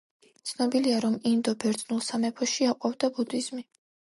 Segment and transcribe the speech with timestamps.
[0.51, 3.67] ცნობილია, რომ ინდო–ბერძნულ სამეფოში აყვავდა ბუდიზმი.